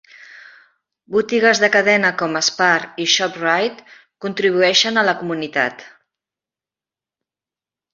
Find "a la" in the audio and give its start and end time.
4.99-5.19